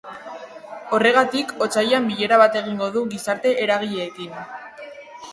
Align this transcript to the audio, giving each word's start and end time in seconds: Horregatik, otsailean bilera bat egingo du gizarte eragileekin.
Horregatik, 0.99 1.51
otsailean 1.65 2.07
bilera 2.11 2.39
bat 2.43 2.57
egingo 2.61 2.87
du 2.95 3.03
gizarte 3.11 3.51
eragileekin. 3.67 4.33